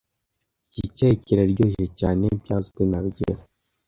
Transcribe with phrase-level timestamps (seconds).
[0.69, 3.41] Iki cyayi kiraryoshye cyane byavuzwe na rugero